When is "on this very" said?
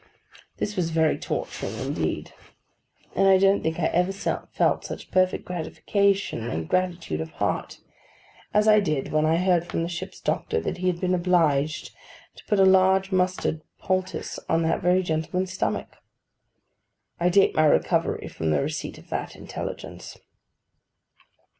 14.49-15.03